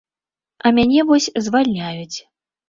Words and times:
А 0.65 0.71
мяне 0.77 1.03
вось 1.09 1.27
звальняюць. 1.49 2.17